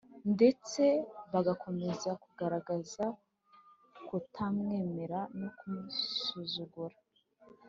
ndetse 0.33 0.83
bagakomeza 1.31 2.09
kugaragaza 2.23 3.05
kutamwemera 4.07 5.19
no 5.39 5.49
kumusuzugura 5.57 6.97